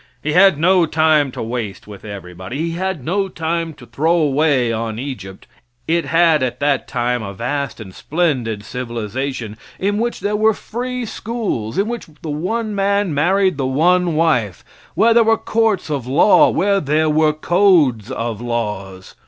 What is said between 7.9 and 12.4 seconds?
splendid civilization, in which there were free schools; in which the